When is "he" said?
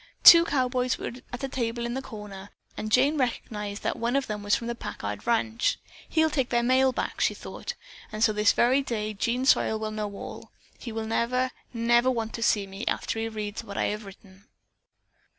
10.79-10.91, 13.19-13.29